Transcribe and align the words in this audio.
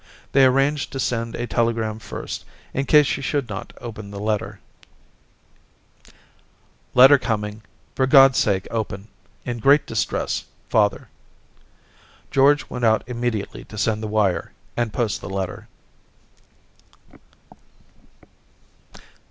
They 0.31 0.45
arranged 0.45 0.91
to 0.93 0.99
send 0.99 1.35
a 1.35 1.45
telegram 1.45 1.99
first, 1.99 2.43
in 2.73 2.87
case 2.87 3.05
she 3.05 3.21
should 3.21 3.47
not 3.49 3.71
open 3.81 4.09
the 4.09 4.19
letter, 4.19 4.59
—'Letter 6.95 7.19
coming; 7.19 7.61
for 7.93 8.07
GocFs 8.07 8.33
sake 8.37 8.67
open! 8.71 9.09
In 9.45 9.59
great 9.59 9.85
distress.— 9.85 10.45
Father.' 10.71 11.09
George 12.31 12.67
went 12.67 12.83
out 12.83 13.03
immediately 13.05 13.63
to 13.65 13.77
send 13.77 14.01
the 14.01 14.07
wire 14.07 14.53
and 14.75 14.91
post 14.91 15.21
the 15.21 15.29
letter. 15.29 15.67